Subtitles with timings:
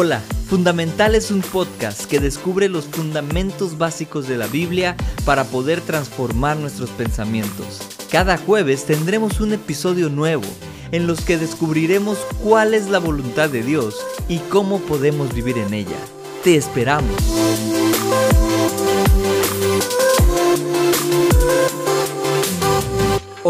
[0.00, 5.80] Hola, Fundamental es un podcast que descubre los fundamentos básicos de la Biblia para poder
[5.80, 7.80] transformar nuestros pensamientos.
[8.08, 10.44] Cada jueves tendremos un episodio nuevo
[10.92, 13.96] en los que descubriremos cuál es la voluntad de Dios
[14.28, 15.98] y cómo podemos vivir en ella.
[16.44, 17.16] Te esperamos.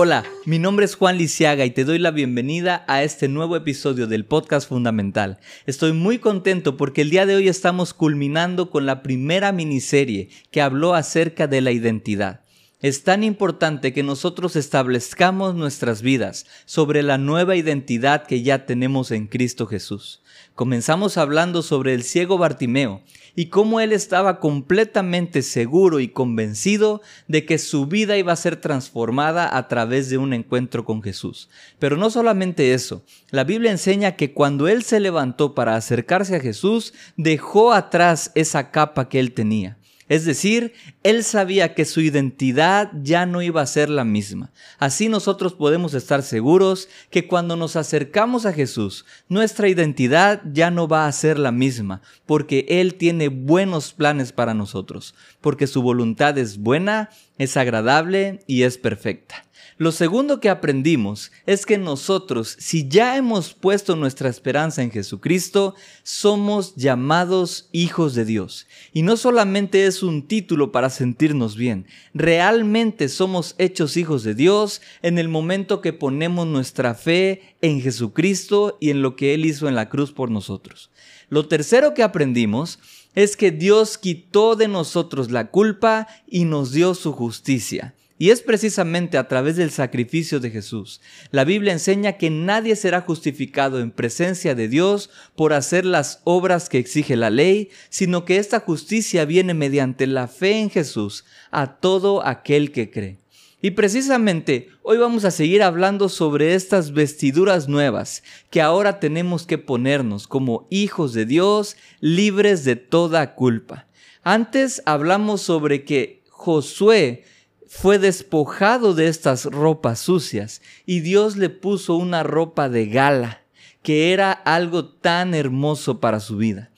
[0.00, 4.06] Hola, mi nombre es Juan Lisiaga y te doy la bienvenida a este nuevo episodio
[4.06, 5.40] del podcast Fundamental.
[5.66, 10.62] Estoy muy contento porque el día de hoy estamos culminando con la primera miniserie que
[10.62, 12.42] habló acerca de la identidad.
[12.80, 19.10] Es tan importante que nosotros establezcamos nuestras vidas sobre la nueva identidad que ya tenemos
[19.10, 20.22] en Cristo Jesús.
[20.54, 23.02] Comenzamos hablando sobre el ciego Bartimeo
[23.34, 28.54] y cómo él estaba completamente seguro y convencido de que su vida iba a ser
[28.60, 31.48] transformada a través de un encuentro con Jesús.
[31.80, 36.40] Pero no solamente eso, la Biblia enseña que cuando él se levantó para acercarse a
[36.40, 39.78] Jesús, dejó atrás esa capa que él tenía.
[40.08, 44.50] Es decir, él sabía que su identidad ya no iba a ser la misma.
[44.78, 50.88] Así nosotros podemos estar seguros que cuando nos acercamos a Jesús, nuestra identidad ya no
[50.88, 56.36] va a ser la misma, porque Él tiene buenos planes para nosotros, porque su voluntad
[56.38, 59.44] es buena, es agradable y es perfecta.
[59.78, 65.76] Lo segundo que aprendimos es que nosotros, si ya hemos puesto nuestra esperanza en Jesucristo,
[66.02, 68.66] somos llamados hijos de Dios.
[68.92, 74.82] Y no solamente es un título para sentirnos bien, realmente somos hechos hijos de Dios
[75.02, 79.68] en el momento que ponemos nuestra fe en Jesucristo y en lo que Él hizo
[79.68, 80.90] en la cruz por nosotros.
[81.28, 82.80] Lo tercero que aprendimos
[83.18, 87.96] es que Dios quitó de nosotros la culpa y nos dio su justicia.
[88.16, 91.00] Y es precisamente a través del sacrificio de Jesús.
[91.32, 96.68] La Biblia enseña que nadie será justificado en presencia de Dios por hacer las obras
[96.68, 101.74] que exige la ley, sino que esta justicia viene mediante la fe en Jesús a
[101.80, 103.18] todo aquel que cree.
[103.60, 109.58] Y precisamente hoy vamos a seguir hablando sobre estas vestiduras nuevas que ahora tenemos que
[109.58, 113.88] ponernos como hijos de Dios libres de toda culpa.
[114.22, 117.24] Antes hablamos sobre que Josué
[117.66, 123.42] fue despojado de estas ropas sucias y Dios le puso una ropa de gala,
[123.82, 126.70] que era algo tan hermoso para su vida.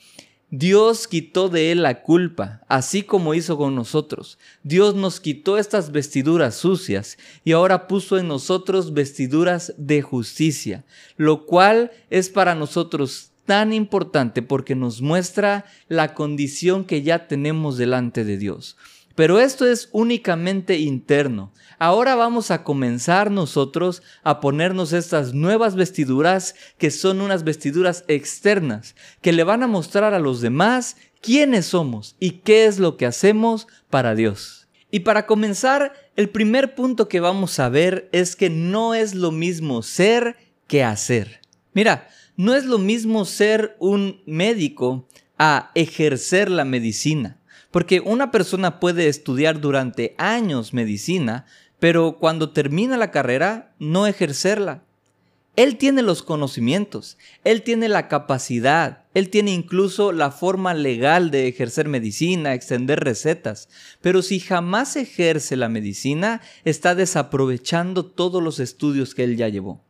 [0.53, 4.37] Dios quitó de él la culpa, así como hizo con nosotros.
[4.63, 10.83] Dios nos quitó estas vestiduras sucias y ahora puso en nosotros vestiduras de justicia,
[11.15, 17.77] lo cual es para nosotros tan importante porque nos muestra la condición que ya tenemos
[17.77, 18.75] delante de Dios.
[19.15, 21.51] Pero esto es únicamente interno.
[21.79, 28.95] Ahora vamos a comenzar nosotros a ponernos estas nuevas vestiduras que son unas vestiduras externas
[29.21, 33.05] que le van a mostrar a los demás quiénes somos y qué es lo que
[33.05, 34.67] hacemos para Dios.
[34.91, 39.31] Y para comenzar, el primer punto que vamos a ver es que no es lo
[39.31, 40.35] mismo ser
[40.67, 41.41] que hacer.
[41.73, 45.07] Mira, no es lo mismo ser un médico
[45.37, 47.40] a ejercer la medicina.
[47.71, 51.45] Porque una persona puede estudiar durante años medicina,
[51.79, 54.83] pero cuando termina la carrera no ejercerla.
[55.57, 61.49] Él tiene los conocimientos, él tiene la capacidad, él tiene incluso la forma legal de
[61.49, 63.67] ejercer medicina, extender recetas,
[63.99, 69.83] pero si jamás ejerce la medicina, está desaprovechando todos los estudios que él ya llevó.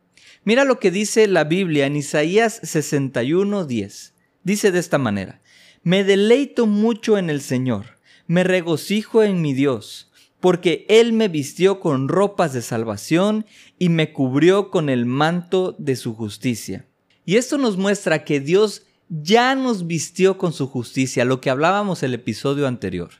[0.44, 4.14] Mira lo que dice la Biblia en Isaías 61:10.
[4.42, 5.41] Dice de esta manera,
[5.82, 10.10] me deleito mucho en el Señor, me regocijo en mi Dios,
[10.40, 13.46] porque Él me vistió con ropas de salvación
[13.78, 16.86] y me cubrió con el manto de su justicia.
[17.24, 22.02] Y esto nos muestra que Dios ya nos vistió con su justicia, lo que hablábamos
[22.02, 23.10] el episodio anterior.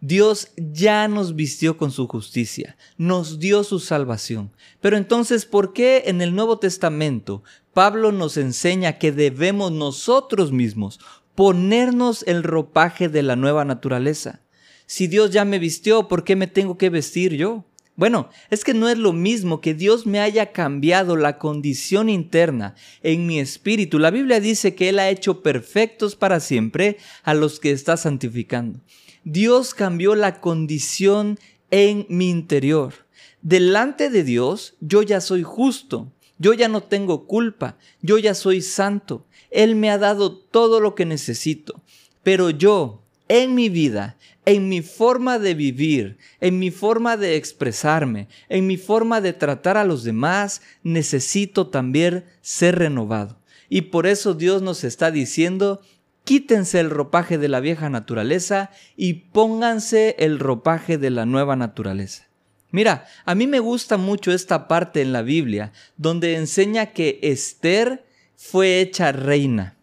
[0.00, 4.52] Dios ya nos vistió con su justicia, nos dio su salvación.
[4.80, 7.42] Pero entonces, ¿por qué en el Nuevo Testamento
[7.78, 10.98] Pablo nos enseña que debemos nosotros mismos
[11.38, 14.40] ponernos el ropaje de la nueva naturaleza.
[14.86, 17.64] Si Dios ya me vistió, ¿por qué me tengo que vestir yo?
[17.94, 22.74] Bueno, es que no es lo mismo que Dios me haya cambiado la condición interna
[23.04, 24.00] en mi espíritu.
[24.00, 28.80] La Biblia dice que Él ha hecho perfectos para siempre a los que está santificando.
[29.22, 31.38] Dios cambió la condición
[31.70, 32.94] en mi interior.
[33.42, 38.60] Delante de Dios yo ya soy justo, yo ya no tengo culpa, yo ya soy
[38.60, 39.27] santo.
[39.50, 41.80] Él me ha dado todo lo que necesito.
[42.22, 48.28] Pero yo, en mi vida, en mi forma de vivir, en mi forma de expresarme,
[48.48, 53.38] en mi forma de tratar a los demás, necesito también ser renovado.
[53.68, 55.82] Y por eso Dios nos está diciendo,
[56.24, 62.28] quítense el ropaje de la vieja naturaleza y pónganse el ropaje de la nueva naturaleza.
[62.70, 68.04] Mira, a mí me gusta mucho esta parte en la Biblia donde enseña que Esther
[68.40, 69.76] fue hecha reina.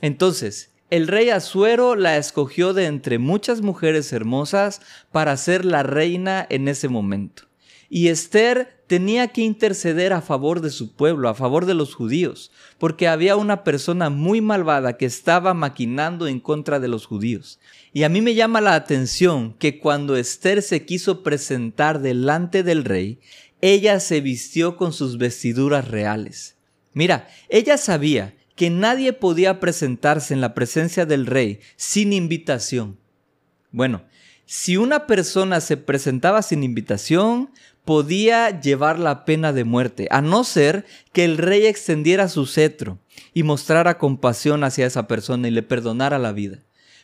[0.00, 4.80] Entonces, el rey Asuero la escogió de entre muchas mujeres hermosas
[5.12, 7.44] para ser la reina en ese momento.
[7.88, 12.50] Y Esther tenía que interceder a favor de su pueblo, a favor de los judíos,
[12.78, 17.60] porque había una persona muy malvada que estaba maquinando en contra de los judíos.
[17.92, 22.84] Y a mí me llama la atención que cuando Esther se quiso presentar delante del
[22.84, 23.20] rey,
[23.60, 26.56] ella se vistió con sus vestiduras reales.
[26.94, 32.98] Mira, ella sabía que nadie podía presentarse en la presencia del rey sin invitación.
[33.70, 34.02] Bueno,
[34.44, 37.50] si una persona se presentaba sin invitación,
[37.84, 42.98] podía llevar la pena de muerte, a no ser que el rey extendiera su cetro
[43.34, 46.58] y mostrara compasión hacia esa persona y le perdonara la vida.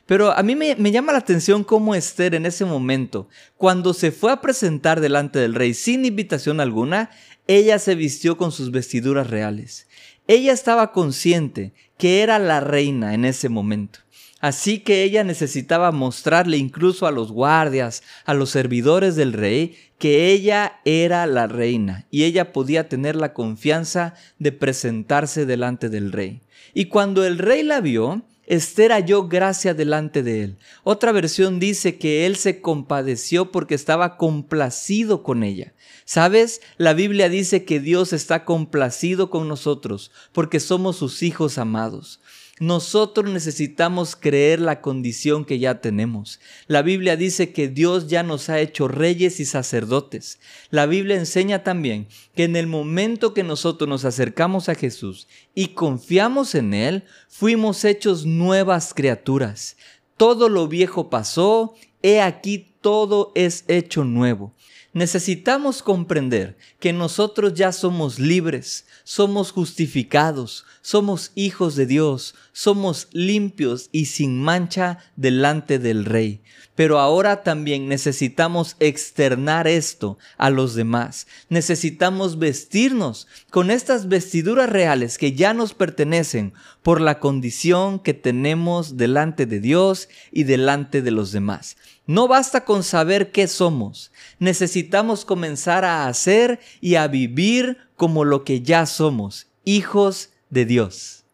[0.08, 4.32] Pero a mí me, llama la atención cómo Esther en ese momento, cuando se fue
[4.32, 7.10] a presentar delante del rey sin invitación alguna,
[7.48, 9.88] ella se vistió con sus vestiduras reales.
[10.28, 14.00] Ella estaba consciente que era la reina en ese momento.
[14.40, 20.30] Así que ella necesitaba mostrarle incluso a los guardias, a los servidores del rey, que
[20.30, 26.40] ella era la reina y ella podía tener la confianza de presentarse delante del rey.
[26.72, 30.58] Y cuando el rey la vio, Esther halló gracia delante de él.
[30.82, 35.74] Otra versión dice que él se compadeció porque estaba complacido con ella.
[36.06, 36.62] ¿Sabes?
[36.78, 42.20] La Biblia dice que Dios está complacido con nosotros porque somos sus hijos amados.
[42.60, 46.40] Nosotros necesitamos creer la condición que ya tenemos.
[46.66, 50.40] La Biblia dice que Dios ya nos ha hecho reyes y sacerdotes.
[50.70, 55.68] La Biblia enseña también que en el momento que nosotros nos acercamos a Jesús y
[55.68, 59.76] confiamos en Él, fuimos hechos nuevas criaturas.
[60.16, 64.54] Todo lo viejo pasó, he aquí todo es hecho nuevo.
[64.92, 73.90] Necesitamos comprender que nosotros ya somos libres, somos justificados, somos hijos de Dios, somos limpios
[73.92, 76.40] y sin mancha delante del Rey.
[76.76, 81.26] Pero ahora también necesitamos externar esto a los demás.
[81.50, 88.96] Necesitamos vestirnos con estas vestiduras reales que ya nos pertenecen por la condición que tenemos
[88.96, 91.76] delante de Dios y delante de los demás.
[92.06, 98.42] No basta con saber qué somos, necesitamos comenzar a hacer y a vivir como lo
[98.42, 101.24] que ya somos, hijos de Dios.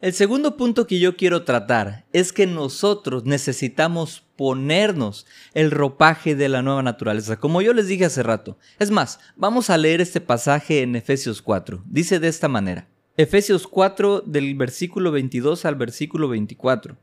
[0.00, 6.48] El segundo punto que yo quiero tratar es que nosotros necesitamos ponernos el ropaje de
[6.48, 8.56] la nueva naturaleza, como yo les dije hace rato.
[8.78, 11.82] Es más, vamos a leer este pasaje en Efesios 4.
[11.86, 12.86] Dice de esta manera.
[13.16, 16.96] Efesios 4 del versículo 22 al versículo 24.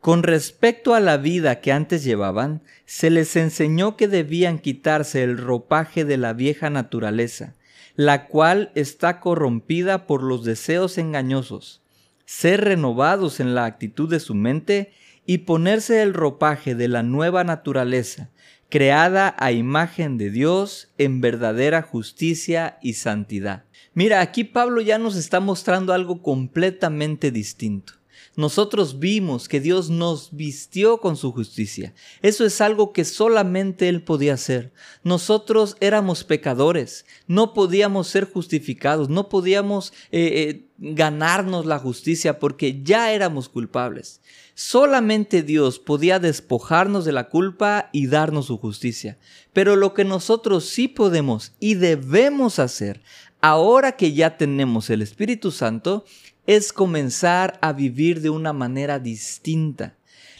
[0.00, 5.38] Con respecto a la vida que antes llevaban, se les enseñó que debían quitarse el
[5.38, 7.54] ropaje de la vieja naturaleza,
[7.94, 11.82] la cual está corrompida por los deseos engañosos,
[12.24, 14.92] ser renovados en la actitud de su mente
[15.26, 18.30] y ponerse el ropaje de la nueva naturaleza,
[18.68, 23.64] creada a imagen de Dios en verdadera justicia y santidad.
[23.94, 27.99] Mira, aquí Pablo ya nos está mostrando algo completamente distinto
[28.40, 31.92] nosotros vimos que Dios nos vistió con su justicia.
[32.22, 34.72] Eso es algo que solamente Él podía hacer.
[35.04, 42.82] Nosotros éramos pecadores, no podíamos ser justificados, no podíamos eh, eh, ganarnos la justicia porque
[42.82, 44.22] ya éramos culpables.
[44.54, 49.18] Solamente Dios podía despojarnos de la culpa y darnos su justicia.
[49.52, 53.02] Pero lo que nosotros sí podemos y debemos hacer,
[53.42, 56.04] ahora que ya tenemos el Espíritu Santo,
[56.50, 59.94] es comenzar a vivir de una manera distinta.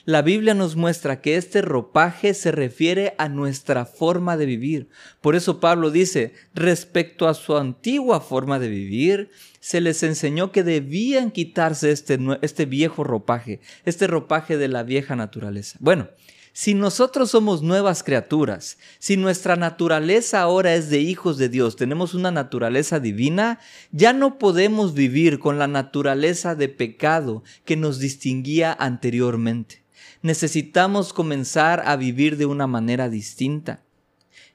[0.04, 4.88] La Biblia nos muestra que este ropaje se refiere a nuestra forma de vivir.
[5.20, 10.64] Por eso Pablo dice, respecto a su antigua forma de vivir, se les enseñó que
[10.64, 15.78] debían quitarse este, este viejo ropaje, este ropaje de la vieja naturaleza.
[15.80, 16.08] Bueno,
[16.52, 22.14] si nosotros somos nuevas criaturas, si nuestra naturaleza ahora es de hijos de Dios, tenemos
[22.14, 23.60] una naturaleza divina,
[23.92, 29.82] ya no podemos vivir con la naturaleza de pecado que nos distinguía anteriormente.
[30.22, 33.82] Necesitamos comenzar a vivir de una manera distinta.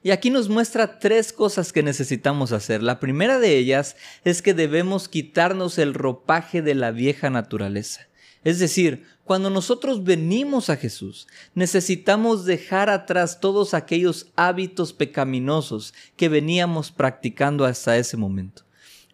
[0.02, 2.80] Y aquí nos muestra tres cosas que necesitamos hacer.
[2.82, 8.06] La primera de ellas es que debemos quitarnos el ropaje de la vieja naturaleza.
[8.46, 11.26] Es decir, cuando nosotros venimos a Jesús,
[11.56, 18.62] necesitamos dejar atrás todos aquellos hábitos pecaminosos que veníamos practicando hasta ese momento.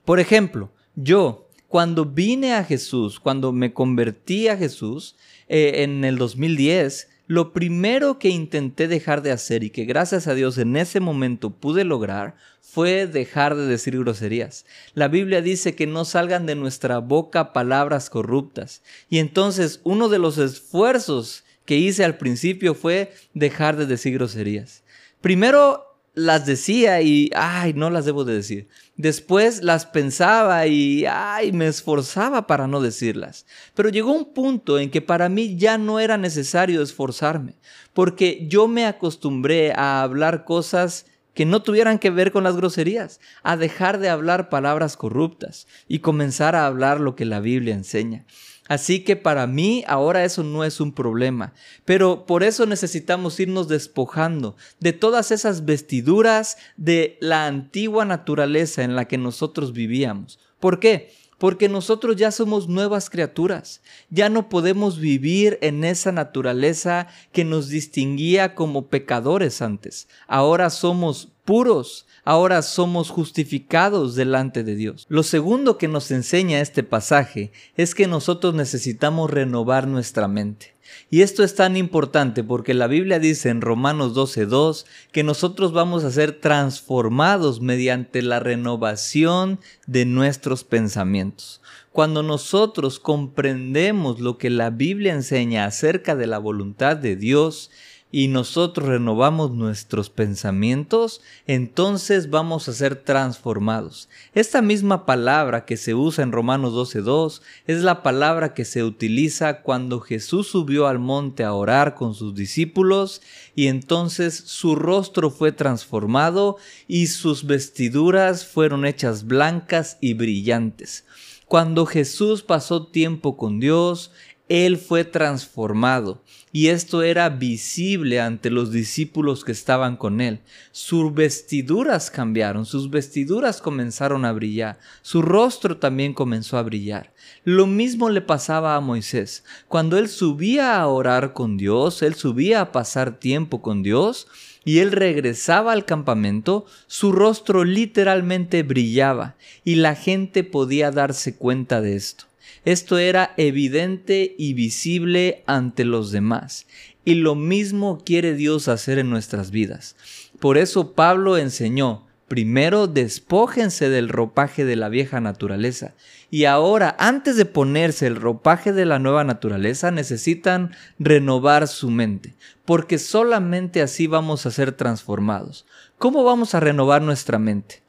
[0.04, 5.16] Por ejemplo, yo, Cuando vine a Jesús, cuando me convertí a Jesús
[5.48, 10.34] eh, en el 2010, lo primero que intenté dejar de hacer y que gracias a
[10.34, 14.66] Dios en ese momento pude lograr fue dejar de decir groserías.
[14.92, 18.82] La Biblia dice que no salgan de nuestra boca palabras corruptas.
[19.08, 24.82] Y entonces uno de los esfuerzos que hice al principio fue dejar de decir groserías.
[25.22, 28.68] Primero las decía y, ay, no las debo de decir.
[28.96, 33.46] Después las pensaba y, ay, me esforzaba para no decirlas.
[33.74, 37.54] Pero llegó un punto en que para mí ya no era necesario esforzarme,
[37.94, 43.20] porque yo me acostumbré a hablar cosas que no tuvieran que ver con las groserías,
[43.42, 48.26] a dejar de hablar palabras corruptas y comenzar a hablar lo que la Biblia enseña.
[48.72, 51.52] Así que para mí ahora eso no es un problema,
[51.84, 58.96] pero por eso necesitamos irnos despojando de todas esas vestiduras de la antigua naturaleza en
[58.96, 60.38] la que nosotros vivíamos.
[60.58, 61.12] ¿Por qué?
[61.36, 67.68] Porque nosotros ya somos nuevas criaturas, ya no podemos vivir en esa naturaleza que nos
[67.68, 70.08] distinguía como pecadores antes.
[70.26, 75.06] Ahora somos puros, ahora somos justificados delante de Dios.
[75.08, 80.72] Lo segundo que nos enseña este pasaje es que nosotros necesitamos renovar nuestra mente.
[81.10, 86.04] Y esto es tan importante porque la Biblia dice en Romanos 12.2 que nosotros vamos
[86.04, 91.60] a ser transformados mediante la renovación de nuestros pensamientos.
[91.92, 97.70] Cuando nosotros comprendemos lo que la Biblia enseña acerca de la voluntad de Dios,
[98.12, 104.10] y nosotros renovamos nuestros pensamientos, entonces vamos a ser transformados.
[104.34, 109.62] Esta misma palabra que se usa en Romanos 12.2 es la palabra que se utiliza
[109.62, 113.22] cuando Jesús subió al monte a orar con sus discípulos
[113.56, 121.06] y entonces su rostro fue transformado y sus vestiduras fueron hechas blancas y brillantes.
[121.52, 124.10] Cuando Jesús pasó tiempo con Dios,
[124.52, 126.20] él fue transformado
[126.52, 130.40] y esto era visible ante los discípulos que estaban con Él.
[130.72, 137.14] Sus vestiduras cambiaron, sus vestiduras comenzaron a brillar, su rostro también comenzó a brillar.
[137.44, 139.42] Lo mismo le pasaba a Moisés.
[139.68, 144.28] Cuando él subía a orar con Dios, él subía a pasar tiempo con Dios,
[144.66, 151.80] y él regresaba al campamento, su rostro literalmente brillaba y la gente podía darse cuenta
[151.80, 152.26] de esto.
[152.64, 156.66] Esto era evidente y visible ante los demás.
[157.04, 159.96] Y lo mismo quiere Dios hacer en nuestras vidas.
[160.38, 165.94] Por eso Pablo enseñó, primero despójense del ropaje de la vieja naturaleza.
[166.30, 172.34] Y ahora, antes de ponerse el ropaje de la nueva naturaleza, necesitan renovar su mente,
[172.64, 175.66] porque solamente así vamos a ser transformados.
[175.98, 177.81] ¿Cómo vamos a renovar nuestra mente?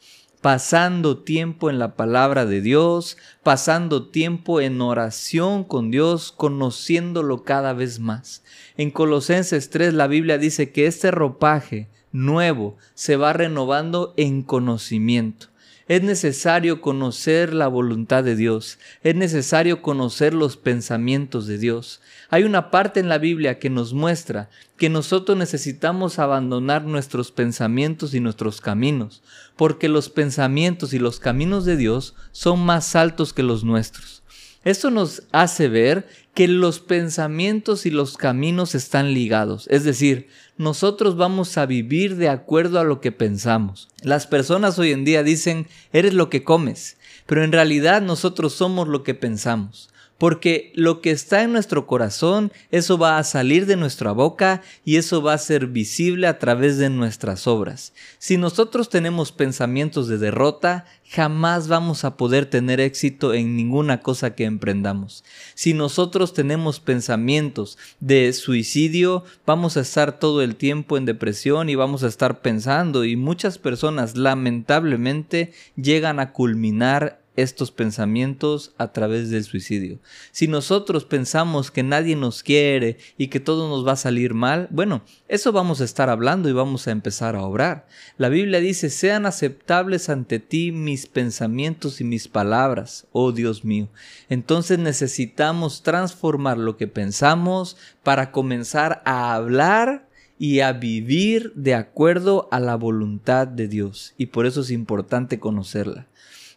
[0.43, 7.71] Pasando tiempo en la palabra de Dios, pasando tiempo en oración con Dios, conociéndolo cada
[7.71, 8.43] vez más.
[8.75, 15.47] En Colosenses 3 la Biblia dice que este ropaje nuevo se va renovando en conocimiento.
[15.93, 22.01] Es necesario conocer la voluntad de Dios, es necesario conocer los pensamientos de Dios.
[22.31, 28.15] Hay una parte en la Biblia que nos muestra que nosotros necesitamos abandonar nuestros pensamientos
[28.15, 29.21] y nuestros caminos,
[29.55, 34.22] porque los pensamientos y los caminos de Dios son más altos que los nuestros.
[34.63, 41.17] Esto nos hace ver que los pensamientos y los caminos están ligados, es decir, nosotros
[41.17, 43.89] vamos a vivir de acuerdo a lo que pensamos.
[44.01, 48.87] Las personas hoy en día dicen, eres lo que comes, pero en realidad nosotros somos
[48.87, 49.92] lo que pensamos
[50.23, 54.95] porque lo que está en nuestro corazón, eso va a salir de nuestra boca y
[54.95, 57.91] eso va a ser visible a través de nuestras obras.
[58.19, 64.33] Si nosotros tenemos pensamientos de derrota, jamás vamos a poder tener éxito en ninguna cosa
[64.33, 65.25] que emprendamos.
[65.55, 71.75] Si nosotros tenemos pensamientos de suicidio, vamos a estar todo el tiempo en depresión y
[71.75, 79.29] vamos a estar pensando y muchas personas lamentablemente llegan a culminar estos pensamientos a través
[79.29, 79.99] del suicidio.
[80.31, 84.67] Si nosotros pensamos que nadie nos quiere y que todo nos va a salir mal,
[84.71, 87.87] bueno, eso vamos a estar hablando y vamos a empezar a obrar.
[88.17, 93.89] La Biblia dice, sean aceptables ante ti mis pensamientos y mis palabras, oh Dios mío.
[94.29, 102.47] Entonces necesitamos transformar lo que pensamos para comenzar a hablar y a vivir de acuerdo
[102.51, 104.13] a la voluntad de Dios.
[104.17, 106.07] Y por eso es importante conocerla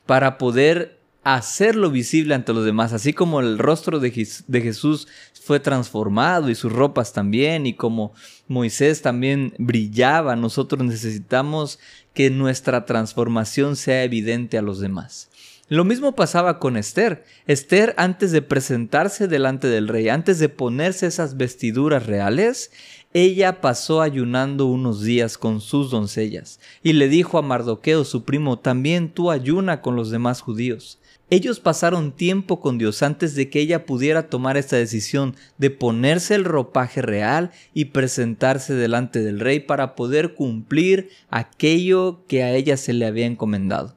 [0.06, 5.08] para poder hacerlo visible ante los demás, así como el rostro de, Jesús
[5.42, 8.14] fue transformado y sus ropas también, y como
[8.46, 11.80] Moisés también brillaba, nosotros necesitamos
[12.14, 15.28] que nuestra transformación sea evidente a los demás.
[15.68, 17.24] Lo mismo pasaba con Esther.
[17.48, 22.70] Esther, antes de presentarse delante del rey, antes de ponerse esas vestiduras reales,
[23.12, 28.60] ella pasó ayunando unos días con sus doncellas y le dijo a Mardoqueo, su primo,
[28.60, 31.00] también tú ayuna con los demás judíos.
[31.30, 36.36] Ellos pasaron tiempo con Dios antes de que ella pudiera tomar esta decisión de ponerse
[36.36, 42.76] el ropaje real y presentarse delante del rey para poder cumplir aquello que a ella
[42.76, 43.96] se le había encomendado.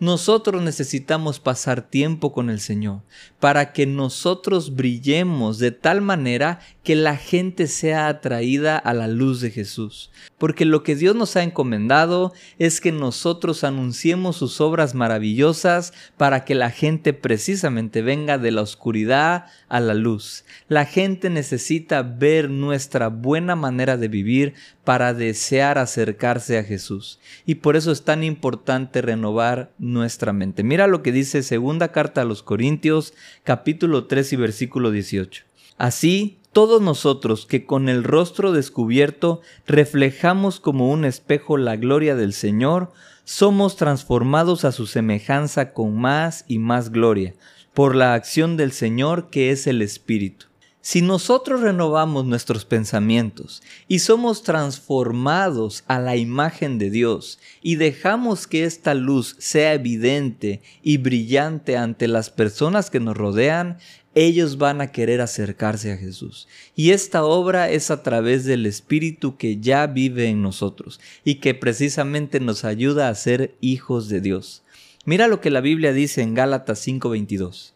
[0.00, 3.02] Nosotros necesitamos pasar tiempo con el Señor
[3.38, 9.42] para que nosotros brillemos de tal manera que la gente sea atraída a la luz
[9.42, 10.10] de Jesús.
[10.38, 16.46] Porque lo que Dios nos ha encomendado es que nosotros anunciemos sus obras maravillosas para
[16.46, 20.46] que la gente precisamente venga de la oscuridad a la luz.
[20.68, 24.54] La gente necesita ver nuestra buena manera de vivir
[24.90, 27.20] para desear acercarse a Jesús.
[27.46, 30.64] Y por eso es tan importante renovar nuestra mente.
[30.64, 35.44] Mira lo que dice segunda carta a los Corintios, capítulo 3 y versículo 18.
[35.78, 42.32] Así, todos nosotros que con el rostro descubierto reflejamos como un espejo la gloria del
[42.32, 42.90] Señor,
[43.22, 47.36] somos transformados a su semejanza con más y más gloria,
[47.74, 50.49] por la acción del Señor que es el Espíritu.
[50.82, 58.46] Si nosotros renovamos nuestros pensamientos y somos transformados a la imagen de Dios y dejamos
[58.46, 63.76] que esta luz sea evidente y brillante ante las personas que nos rodean,
[64.14, 66.48] ellos van a querer acercarse a Jesús.
[66.74, 71.54] Y esta obra es a través del Espíritu que ya vive en nosotros y que
[71.54, 74.62] precisamente nos ayuda a ser hijos de Dios.
[75.04, 77.74] Mira lo que la Biblia dice en Gálatas 5:22.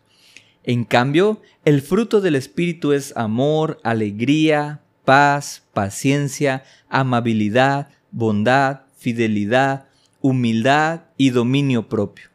[0.65, 9.87] En cambio, el fruto del Espíritu es amor, alegría, paz, paciencia, amabilidad, bondad, fidelidad,
[10.23, 12.31] humildad y dominio propio.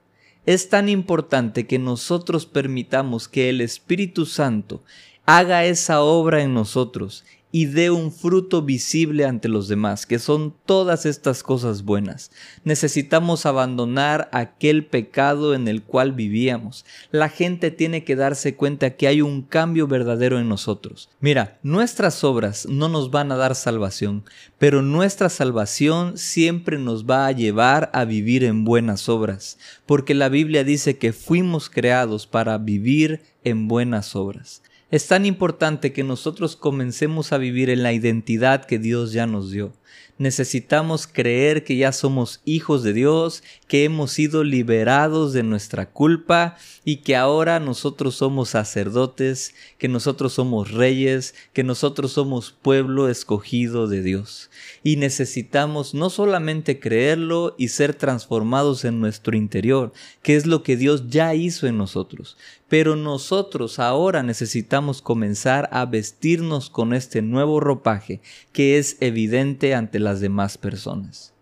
[0.46, 4.84] Es tan importante que nosotros permitamos que el Espíritu Santo
[5.26, 10.54] haga esa obra en nosotros y dé un fruto visible ante los demás, que son
[10.66, 12.32] todas estas cosas buenas.
[12.64, 16.86] Necesitamos abandonar aquel pecado en el cual vivíamos.
[17.12, 21.10] La gente tiene que darse cuenta que hay un cambio verdadero en nosotros.
[21.20, 24.24] Mira, nuestras obras no nos van a dar salvación,
[24.60, 30.30] pero nuestra salvación siempre nos va a llevar a vivir en buenas obras, porque la
[30.30, 34.62] Biblia dice que fuimos creados para vivir en buenas obras.
[34.92, 39.52] Es tan importante que nosotros comencemos a vivir en la identidad que Dios ya nos
[39.52, 39.72] dio.
[40.20, 46.58] Necesitamos creer que ya somos hijos de Dios, que hemos sido liberados de nuestra culpa
[46.84, 53.88] y que ahora nosotros somos sacerdotes, que nosotros somos reyes, que nosotros somos pueblo escogido
[53.88, 54.50] de Dios.
[54.84, 60.76] Y necesitamos no solamente creerlo y ser transformados en nuestro interior, que es lo que
[60.76, 67.60] Dios ya hizo en nosotros, pero nosotros ahora necesitamos comenzar a vestirnos con este nuevo
[67.60, 68.22] ropaje
[68.54, 71.34] que es evidente ante las demás personas.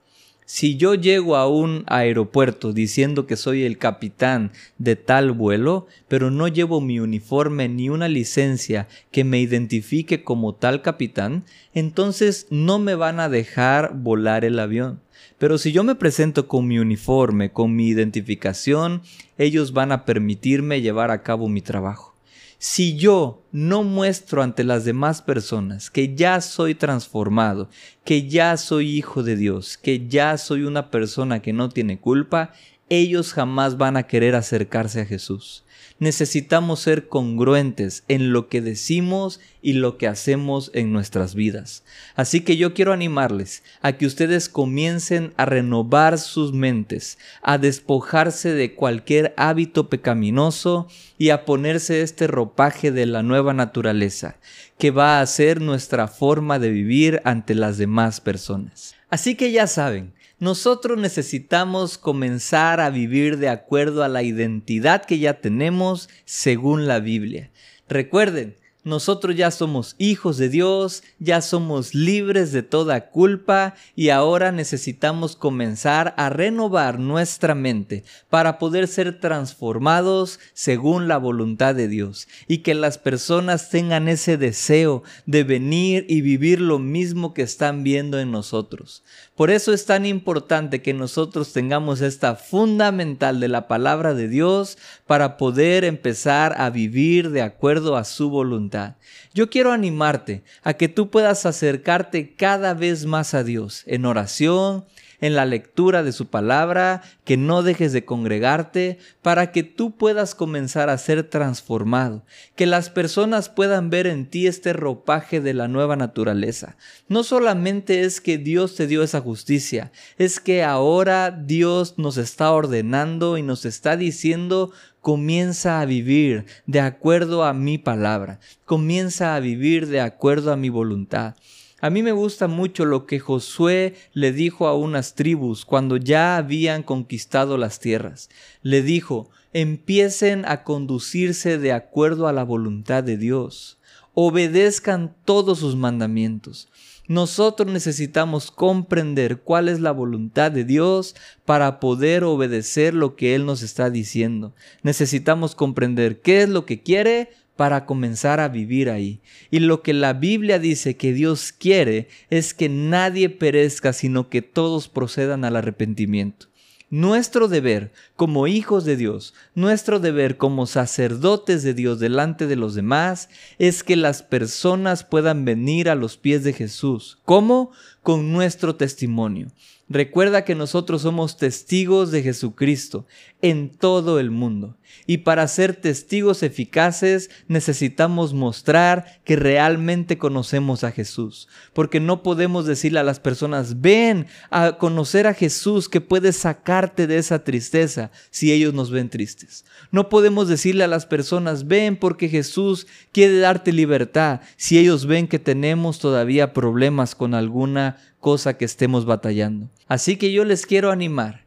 [0.49, 6.31] Si yo llego a un aeropuerto diciendo que soy el capitán de tal vuelo, pero
[6.31, 12.79] no llevo mi uniforme ni una licencia que me identifique como tal capitán, entonces no
[12.79, 15.01] me van a dejar volar el avión.
[15.37, 19.01] Pero si yo me presento con mi uniforme, con mi identificación,
[19.37, 22.16] ellos van a permitirme llevar a cabo mi trabajo.
[22.59, 27.69] Si yo no muestro ante las demás personas que ya soy transformado,
[28.03, 32.53] que ya soy hijo de Dios, que ya soy una persona que no tiene culpa,
[32.89, 35.65] ellos jamás van a querer acercarse a Jesús
[35.99, 41.83] necesitamos ser congruentes en lo que decimos y lo que hacemos en nuestras vidas.
[42.15, 48.53] Así que yo quiero animarles a que ustedes comiencen a renovar sus mentes, a despojarse
[48.53, 54.37] de cualquier hábito pecaminoso y a ponerse este ropaje de la nueva naturaleza,
[54.77, 58.95] que va a ser nuestra forma de vivir ante las demás personas.
[59.09, 65.17] Así que ya saben, nosotros necesitamos comenzar a vivir de acuerdo a la identidad que
[65.17, 67.49] ya tenemos según la Biblia.
[67.89, 68.55] Recuerden,
[68.87, 75.35] nosotros ya somos hijos de Dios, ya somos libres de toda culpa y ahora necesitamos
[75.35, 82.59] comenzar a renovar nuestra mente para poder ser transformados según la voluntad de Dios y
[82.59, 88.21] que las personas tengan ese deseo de venir y vivir lo mismo que están viendo
[88.21, 89.03] en nosotros.
[89.37, 94.79] Por eso es tan importante que nosotros tengamos esta fundamental de la palabra de Dios
[95.05, 98.95] para poder empezar a vivir de acuerdo a su voluntad.
[99.35, 104.85] Yo quiero animarte a que tú puedas acercarte cada vez más a Dios en oración,
[105.19, 110.35] en la lectura de su palabra, que no dejes de congregarte, para que tú puedas
[110.35, 112.23] comenzar a ser transformado,
[112.55, 116.77] que las personas puedan ver en ti este ropaje de la nueva naturaleza.
[117.07, 122.51] No solamente es que Dios te dio esa justicia, es que ahora Dios nos está
[122.51, 129.39] ordenando y nos está diciendo comienza a vivir de acuerdo a mi palabra, comienza a
[129.39, 131.35] vivir de acuerdo a mi voluntad.
[131.79, 136.37] A mí me gusta mucho lo que Josué le dijo a unas tribus cuando ya
[136.37, 138.29] habían conquistado las tierras.
[138.63, 143.77] Le dijo, empiecen a conducirse de acuerdo a la voluntad de Dios,
[144.15, 146.67] obedezcan todos sus mandamientos.
[147.07, 153.45] Nosotros necesitamos comprender cuál es la voluntad de Dios para poder obedecer lo que Él
[153.45, 154.53] nos está diciendo.
[154.81, 159.19] Necesitamos comprender qué es lo que quiere para comenzar a vivir ahí.
[159.51, 164.41] Y lo que la Biblia dice que Dios quiere es que nadie perezca, sino que
[164.41, 166.47] todos procedan al arrepentimiento.
[166.89, 172.75] Nuestro deber como hijos de Dios, nuestro deber como sacerdotes de Dios delante de los
[172.75, 173.27] demás,
[173.59, 177.19] es que las personas puedan venir a los pies de Jesús.
[177.25, 177.71] ¿Cómo?
[178.03, 179.47] Con nuestro testimonio.
[179.89, 183.05] Recuerda que nosotros somos testigos de Jesucristo
[183.41, 184.77] en todo el mundo.
[185.05, 191.47] Y para ser testigos eficaces necesitamos mostrar que realmente conocemos a Jesús.
[191.73, 197.05] Porque no podemos decirle a las personas, ven a conocer a Jesús que puede sacarte
[197.05, 199.65] de esa tristeza si ellos nos ven tristes.
[199.91, 205.27] No podemos decirle a las personas, ven porque Jesús quiere darte libertad si ellos ven
[205.27, 209.69] que tenemos todavía problemas con alguna cosa que estemos batallando.
[209.87, 211.46] Así que yo les quiero animar.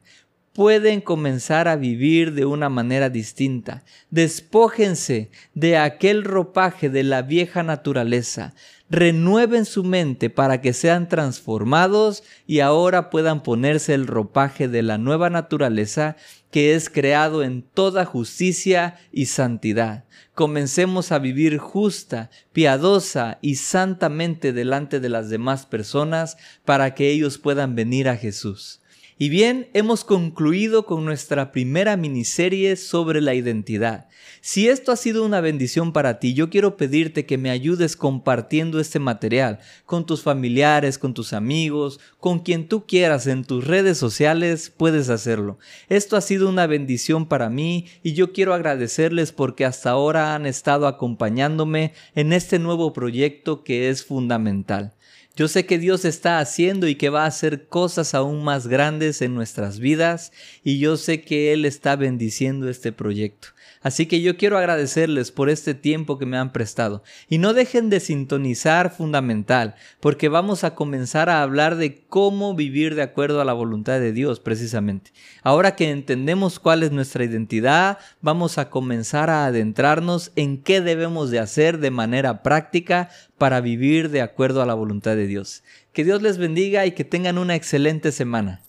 [0.60, 3.82] Pueden comenzar a vivir de una manera distinta.
[4.10, 8.52] Despójense de aquel ropaje de la vieja naturaleza.
[8.90, 14.98] Renueven su mente para que sean transformados y ahora puedan ponerse el ropaje de la
[14.98, 16.16] nueva naturaleza
[16.50, 20.04] que es creado en toda justicia y santidad.
[20.34, 27.38] Comencemos a vivir justa, piadosa y santamente delante de las demás personas para que ellos
[27.38, 28.79] puedan venir a Jesús.
[29.22, 34.08] Y bien, hemos concluido con nuestra primera miniserie sobre la identidad.
[34.40, 38.80] Si esto ha sido una bendición para ti, yo quiero pedirte que me ayudes compartiendo
[38.80, 43.98] este material con tus familiares, con tus amigos, con quien tú quieras en tus redes
[43.98, 45.58] sociales, puedes hacerlo.
[45.90, 50.46] Esto ha sido una bendición para mí y yo quiero agradecerles porque hasta ahora han
[50.46, 54.94] estado acompañándome en este nuevo proyecto que es fundamental.
[55.36, 59.22] Yo sé que Dios está haciendo y que va a hacer cosas aún más grandes
[59.22, 60.32] en nuestras vidas
[60.64, 63.48] y yo sé que Él está bendiciendo este proyecto.
[63.82, 67.02] Así que yo quiero agradecerles por este tiempo que me han prestado.
[67.30, 72.94] Y no dejen de sintonizar fundamental, porque vamos a comenzar a hablar de cómo vivir
[72.94, 75.12] de acuerdo a la voluntad de Dios precisamente.
[75.42, 81.30] Ahora que entendemos cuál es nuestra identidad, vamos a comenzar a adentrarnos en qué debemos
[81.30, 83.08] de hacer de manera práctica
[83.40, 85.64] para vivir de acuerdo a la voluntad de Dios.
[85.94, 88.60] Que Dios les bendiga y que tengan una excelente semana.